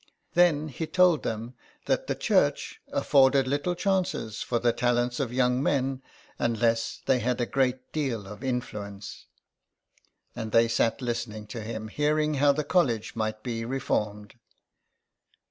[0.33, 1.53] Then he told them
[1.85, 6.01] that the Church afforded little chances for the talents of young men
[6.39, 9.27] unless they had a great deal of influence.
[10.35, 10.93] And they sar.
[11.01, 14.39] listening to him, hearing how the college might be reformt jd.